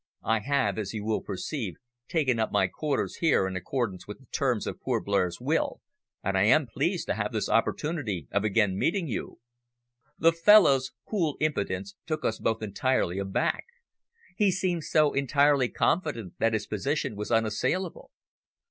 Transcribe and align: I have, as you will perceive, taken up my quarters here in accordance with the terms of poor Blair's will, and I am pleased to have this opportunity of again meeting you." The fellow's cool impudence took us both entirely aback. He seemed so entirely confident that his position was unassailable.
I 0.25 0.39
have, 0.39 0.79
as 0.79 0.95
you 0.95 1.05
will 1.05 1.21
perceive, 1.21 1.75
taken 2.07 2.39
up 2.39 2.51
my 2.51 2.65
quarters 2.67 3.17
here 3.17 3.45
in 3.47 3.55
accordance 3.55 4.07
with 4.07 4.17
the 4.17 4.25
terms 4.31 4.65
of 4.65 4.81
poor 4.81 4.99
Blair's 4.99 5.39
will, 5.39 5.79
and 6.23 6.35
I 6.35 6.45
am 6.45 6.65
pleased 6.65 7.05
to 7.05 7.13
have 7.13 7.31
this 7.31 7.47
opportunity 7.47 8.27
of 8.31 8.43
again 8.43 8.79
meeting 8.79 9.07
you." 9.07 9.37
The 10.17 10.31
fellow's 10.33 10.91
cool 11.07 11.37
impudence 11.39 11.93
took 12.07 12.25
us 12.25 12.39
both 12.39 12.63
entirely 12.63 13.19
aback. 13.19 13.65
He 14.35 14.49
seemed 14.51 14.85
so 14.85 15.13
entirely 15.13 15.69
confident 15.69 16.33
that 16.39 16.53
his 16.53 16.65
position 16.65 17.15
was 17.15 17.29
unassailable. 17.29 18.09